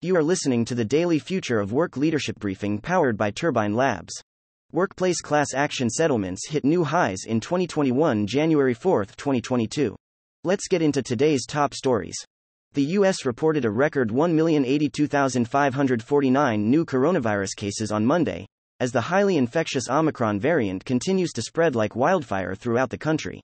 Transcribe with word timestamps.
You 0.00 0.14
are 0.14 0.22
listening 0.22 0.64
to 0.66 0.76
the 0.76 0.84
daily 0.84 1.18
Future 1.18 1.58
of 1.58 1.72
Work 1.72 1.96
Leadership 1.96 2.38
Briefing 2.38 2.78
powered 2.78 3.16
by 3.16 3.32
Turbine 3.32 3.74
Labs. 3.74 4.12
Workplace 4.72 5.20
class 5.20 5.54
action 5.54 5.90
settlements 5.90 6.48
hit 6.48 6.64
new 6.64 6.84
highs 6.84 7.24
in 7.26 7.40
2021, 7.40 8.28
January 8.28 8.74
4, 8.74 9.06
2022. 9.06 9.96
Let's 10.44 10.68
get 10.68 10.82
into 10.82 11.02
today's 11.02 11.46
top 11.46 11.74
stories. 11.74 12.14
The 12.74 12.84
U.S. 12.84 13.24
reported 13.24 13.64
a 13.64 13.70
record 13.70 14.10
1,082,549 14.10 16.60
new 16.60 16.84
coronavirus 16.84 17.56
cases 17.56 17.90
on 17.90 18.06
Monday, 18.06 18.46
as 18.78 18.92
the 18.92 19.00
highly 19.00 19.36
infectious 19.36 19.90
Omicron 19.90 20.38
variant 20.38 20.84
continues 20.84 21.32
to 21.32 21.42
spread 21.42 21.74
like 21.74 21.96
wildfire 21.96 22.54
throughout 22.54 22.90
the 22.90 22.98
country. 22.98 23.40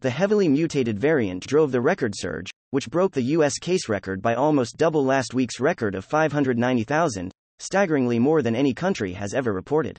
The 0.00 0.10
heavily 0.10 0.46
mutated 0.48 1.00
variant 1.00 1.46
drove 1.46 1.72
the 1.72 1.80
record 1.80 2.14
surge, 2.16 2.50
which 2.70 2.90
broke 2.90 3.12
the 3.12 3.34
U.S. 3.34 3.58
case 3.58 3.88
record 3.88 4.22
by 4.22 4.34
almost 4.34 4.76
double 4.76 5.04
last 5.04 5.34
week's 5.34 5.60
record 5.60 5.94
of 5.94 6.04
590,000, 6.04 7.32
staggeringly 7.58 8.18
more 8.18 8.42
than 8.42 8.56
any 8.56 8.72
country 8.72 9.12
has 9.12 9.34
ever 9.34 9.52
reported. 9.52 9.98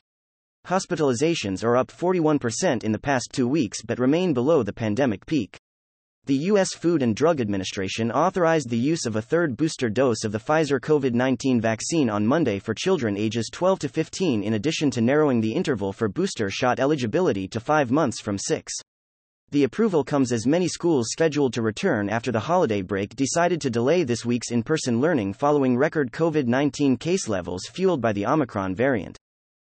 Hospitalizations 0.67 1.63
are 1.63 1.75
up 1.75 1.87
41% 1.87 2.83
in 2.83 2.91
the 2.91 2.99
past 2.99 3.29
two 3.31 3.47
weeks 3.47 3.81
but 3.81 3.99
remain 3.99 4.33
below 4.33 4.63
the 4.63 4.73
pandemic 4.73 5.25
peak. 5.25 5.57
The 6.27 6.35
U.S. 6.35 6.75
Food 6.75 7.01
and 7.01 7.15
Drug 7.15 7.41
Administration 7.41 8.11
authorized 8.11 8.69
the 8.69 8.77
use 8.77 9.07
of 9.07 9.15
a 9.15 9.23
third 9.23 9.57
booster 9.57 9.89
dose 9.89 10.23
of 10.23 10.31
the 10.31 10.37
Pfizer 10.37 10.79
COVID 10.79 11.15
19 11.15 11.59
vaccine 11.59 12.11
on 12.11 12.27
Monday 12.27 12.59
for 12.59 12.75
children 12.75 13.17
ages 13.17 13.49
12 13.51 13.79
to 13.79 13.89
15, 13.89 14.43
in 14.43 14.53
addition 14.53 14.91
to 14.91 15.01
narrowing 15.01 15.41
the 15.41 15.51
interval 15.51 15.91
for 15.91 16.07
booster 16.07 16.51
shot 16.51 16.79
eligibility 16.79 17.47
to 17.47 17.59
five 17.59 17.89
months 17.89 18.21
from 18.21 18.37
six. 18.37 18.71
The 19.51 19.65
approval 19.65 20.05
comes 20.05 20.31
as 20.31 20.47
many 20.47 20.69
schools 20.69 21.07
scheduled 21.11 21.51
to 21.55 21.61
return 21.61 22.07
after 22.07 22.31
the 22.31 22.39
holiday 22.39 22.81
break 22.81 23.17
decided 23.17 23.59
to 23.59 23.69
delay 23.69 24.03
this 24.03 24.23
week's 24.23 24.49
in 24.49 24.63
person 24.63 25.01
learning 25.01 25.33
following 25.33 25.75
record 25.75 26.13
COVID 26.13 26.47
19 26.47 26.95
case 26.95 27.27
levels 27.27 27.63
fueled 27.69 27.99
by 27.99 28.13
the 28.13 28.25
Omicron 28.25 28.75
variant. 28.75 29.17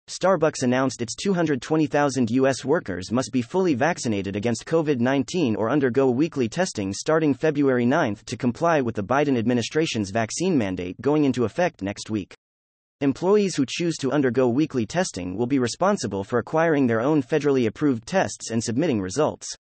Starbucks 0.08 0.62
announced 0.62 1.02
its 1.02 1.14
220,000 1.16 2.30
U.S. 2.30 2.64
workers 2.64 3.12
must 3.12 3.32
be 3.32 3.42
fully 3.42 3.74
vaccinated 3.74 4.34
against 4.34 4.64
COVID 4.64 4.98
19 4.98 5.56
or 5.56 5.68
undergo 5.68 6.08
weekly 6.08 6.48
testing 6.48 6.94
starting 6.94 7.34
February 7.34 7.84
9 7.84 8.16
to 8.24 8.36
comply 8.38 8.80
with 8.80 8.94
the 8.94 9.04
Biden 9.04 9.36
administration's 9.36 10.08
vaccine 10.08 10.56
mandate 10.56 10.98
going 11.02 11.26
into 11.26 11.44
effect 11.44 11.82
next 11.82 12.08
week. 12.08 12.34
Employees 13.02 13.56
who 13.56 13.66
choose 13.68 13.98
to 13.98 14.10
undergo 14.10 14.48
weekly 14.48 14.86
testing 14.86 15.36
will 15.36 15.46
be 15.46 15.58
responsible 15.58 16.24
for 16.24 16.38
acquiring 16.38 16.86
their 16.86 17.02
own 17.02 17.22
federally 17.22 17.66
approved 17.66 18.06
tests 18.06 18.50
and 18.50 18.64
submitting 18.64 19.02
results. 19.02 19.54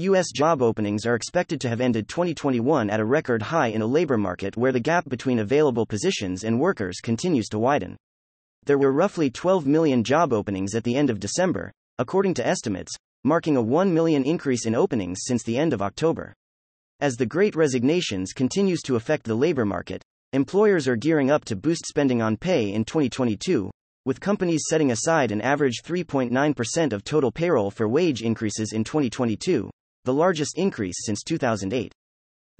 U.S. 0.00 0.32
job 0.32 0.62
openings 0.62 1.04
are 1.04 1.14
expected 1.14 1.60
to 1.60 1.68
have 1.68 1.82
ended 1.82 2.08
2021 2.08 2.88
at 2.88 3.00
a 3.00 3.04
record 3.04 3.42
high 3.42 3.66
in 3.66 3.82
a 3.82 3.86
labor 3.86 4.16
market 4.16 4.56
where 4.56 4.72
the 4.72 4.80
gap 4.80 5.06
between 5.10 5.40
available 5.40 5.84
positions 5.84 6.42
and 6.42 6.58
workers 6.58 7.00
continues 7.02 7.48
to 7.48 7.58
widen. 7.58 7.98
There 8.64 8.78
were 8.78 8.92
roughly 8.92 9.30
12 9.30 9.66
million 9.66 10.02
job 10.02 10.32
openings 10.32 10.74
at 10.74 10.84
the 10.84 10.96
end 10.96 11.10
of 11.10 11.20
December, 11.20 11.70
according 11.98 12.32
to 12.34 12.46
estimates, 12.46 12.94
marking 13.24 13.58
a 13.58 13.60
1 13.60 13.92
million 13.92 14.24
increase 14.24 14.64
in 14.64 14.74
openings 14.74 15.18
since 15.26 15.42
the 15.42 15.58
end 15.58 15.74
of 15.74 15.82
October. 15.82 16.32
As 17.00 17.16
the 17.16 17.26
great 17.26 17.54
resignations 17.54 18.32
continues 18.32 18.80
to 18.84 18.96
affect 18.96 19.24
the 19.24 19.34
labor 19.34 19.66
market, 19.66 20.02
employers 20.32 20.88
are 20.88 20.96
gearing 20.96 21.30
up 21.30 21.44
to 21.44 21.56
boost 21.56 21.84
spending 21.84 22.22
on 22.22 22.38
pay 22.38 22.72
in 22.72 22.86
2022, 22.86 23.70
with 24.06 24.18
companies 24.18 24.64
setting 24.66 24.92
aside 24.92 25.30
an 25.30 25.42
average 25.42 25.82
3.9% 25.84 26.94
of 26.94 27.04
total 27.04 27.30
payroll 27.30 27.70
for 27.70 27.86
wage 27.86 28.22
increases 28.22 28.72
in 28.72 28.82
2022, 28.82 29.68
the 30.04 30.14
largest 30.14 30.56
increase 30.56 30.96
since 31.04 31.22
2008. 31.22 31.92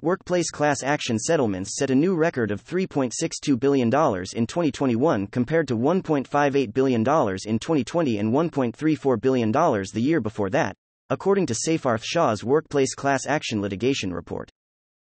Workplace 0.03 0.49
class 0.49 0.81
action 0.81 1.19
settlements 1.19 1.77
set 1.77 1.91
a 1.91 1.95
new 1.95 2.15
record 2.15 2.49
of 2.49 2.63
$3.62 2.63 3.59
billion 3.59 3.87
in 3.87 4.47
2021 4.47 5.27
compared 5.27 5.67
to 5.67 5.77
$1.58 5.77 6.73
billion 6.73 7.01
in 7.01 7.59
2020 7.59 8.17
and 8.17 8.33
$1.34 8.33 9.21
billion 9.21 9.51
the 9.51 10.01
year 10.01 10.19
before 10.19 10.49
that, 10.49 10.75
according 11.11 11.45
to 11.45 11.53
Seyfarth 11.53 12.03
Shaw's 12.03 12.43
Workplace 12.43 12.95
Class 12.95 13.27
Action 13.27 13.61
Litigation 13.61 14.11
Report. 14.11 14.49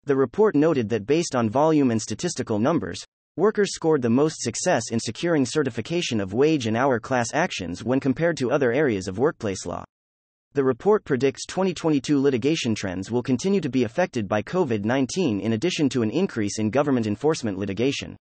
The 0.04 0.16
report 0.16 0.54
noted 0.54 0.88
that 0.88 1.06
based 1.06 1.36
on 1.36 1.50
volume 1.50 1.90
and 1.90 2.00
statistical 2.00 2.58
numbers, 2.58 3.04
workers 3.36 3.74
scored 3.74 4.00
the 4.00 4.08
most 4.08 4.40
success 4.40 4.84
in 4.90 4.98
securing 4.98 5.44
certification 5.44 6.18
of 6.18 6.32
wage 6.32 6.66
and 6.66 6.78
hour 6.78 6.98
class 6.98 7.28
actions 7.34 7.84
when 7.84 8.00
compared 8.00 8.38
to 8.38 8.50
other 8.50 8.72
areas 8.72 9.06
of 9.06 9.18
workplace 9.18 9.66
law. 9.66 9.84
The 10.54 10.64
report 10.64 11.04
predicts 11.04 11.46
2022 11.46 12.20
litigation 12.20 12.74
trends 12.74 13.10
will 13.10 13.22
continue 13.22 13.60
to 13.60 13.68
be 13.68 13.84
affected 13.84 14.26
by 14.26 14.42
COVID 14.42 14.84
19 14.84 15.40
in 15.40 15.52
addition 15.52 15.88
to 15.90 16.02
an 16.02 16.10
increase 16.10 16.58
in 16.58 16.70
government 16.70 17.06
enforcement 17.06 17.58
litigation. 17.58 18.16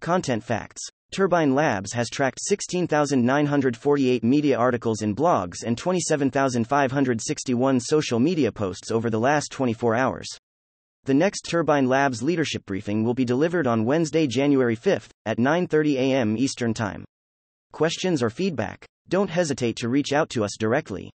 Content 0.00 0.44
Facts 0.44 0.90
Turbine 1.14 1.54
Labs 1.54 1.92
has 1.92 2.10
tracked 2.10 2.40
16,948 2.42 4.24
media 4.24 4.58
articles 4.58 5.02
and 5.02 5.16
blogs 5.16 5.62
and 5.64 5.78
27,561 5.78 7.80
social 7.80 8.18
media 8.18 8.52
posts 8.52 8.90
over 8.90 9.08
the 9.08 9.20
last 9.20 9.50
24 9.50 9.94
hours. 9.94 10.26
The 11.04 11.14
next 11.14 11.42
Turbine 11.42 11.86
Labs 11.86 12.22
leadership 12.22 12.66
briefing 12.66 13.04
will 13.04 13.14
be 13.14 13.24
delivered 13.24 13.66
on 13.66 13.84
Wednesday, 13.84 14.26
January 14.26 14.76
5th 14.76 15.10
at 15.24 15.38
9:30 15.38 15.94
a.m. 15.94 16.36
Eastern 16.36 16.74
Time. 16.74 17.04
Questions 17.72 18.22
or 18.22 18.28
feedback? 18.28 18.84
Don't 19.08 19.30
hesitate 19.30 19.76
to 19.76 19.88
reach 19.88 20.12
out 20.12 20.28
to 20.30 20.44
us 20.44 20.56
directly. 20.58 21.10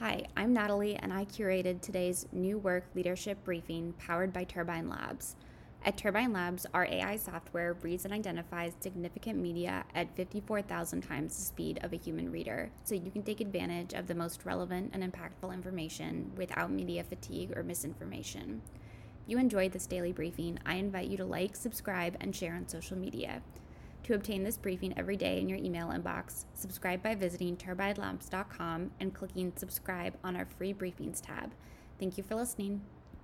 Hi, 0.00 0.26
I'm 0.36 0.52
Natalie, 0.52 0.94
and 0.94 1.12
I 1.12 1.24
curated 1.24 1.80
today's 1.80 2.24
New 2.30 2.58
Work 2.58 2.84
Leadership 2.94 3.42
Briefing 3.42 3.94
powered 3.98 4.32
by 4.32 4.44
Turbine 4.44 4.88
Labs. 4.88 5.34
At 5.84 5.96
Turbine 5.96 6.32
Labs, 6.32 6.66
our 6.72 6.86
AI 6.86 7.16
software 7.16 7.72
reads 7.82 8.04
and 8.04 8.14
identifies 8.14 8.74
significant 8.78 9.40
media 9.40 9.84
at 9.96 10.14
54,000 10.14 11.00
times 11.00 11.34
the 11.34 11.42
speed 11.42 11.80
of 11.82 11.92
a 11.92 11.96
human 11.96 12.30
reader, 12.30 12.70
so 12.84 12.94
you 12.94 13.10
can 13.10 13.24
take 13.24 13.40
advantage 13.40 13.92
of 13.92 14.06
the 14.06 14.14
most 14.14 14.44
relevant 14.44 14.92
and 14.92 15.02
impactful 15.02 15.52
information 15.52 16.30
without 16.36 16.70
media 16.70 17.02
fatigue 17.02 17.52
or 17.56 17.64
misinformation. 17.64 18.62
If 19.24 19.28
you 19.28 19.36
enjoyed 19.36 19.72
this 19.72 19.88
daily 19.88 20.12
briefing, 20.12 20.60
I 20.64 20.76
invite 20.76 21.08
you 21.08 21.16
to 21.16 21.24
like, 21.24 21.56
subscribe, 21.56 22.16
and 22.20 22.36
share 22.36 22.54
on 22.54 22.68
social 22.68 22.96
media. 22.96 23.42
To 24.04 24.14
obtain 24.14 24.42
this 24.42 24.56
briefing 24.56 24.94
every 24.96 25.16
day 25.16 25.40
in 25.40 25.48
your 25.48 25.58
email 25.58 25.88
inbox, 25.88 26.44
subscribe 26.54 27.02
by 27.02 27.14
visiting 27.14 27.56
turbinelabs.com 27.56 28.90
and 29.00 29.14
clicking 29.14 29.52
subscribe 29.56 30.16
on 30.24 30.36
our 30.36 30.46
free 30.46 30.72
briefings 30.72 31.20
tab. 31.20 31.52
Thank 31.98 32.16
you 32.16 32.24
for 32.24 32.34
listening. 32.34 32.80